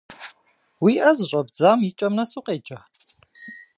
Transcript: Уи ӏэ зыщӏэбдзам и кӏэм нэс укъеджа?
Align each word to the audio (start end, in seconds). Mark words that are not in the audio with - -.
Уи 0.83 0.93
ӏэ 1.01 1.11
зыщӏэбдзам 1.17 1.79
и 1.87 1.91
кӏэм 1.97 2.13
нэс 2.17 2.31
укъеджа? 2.39 2.79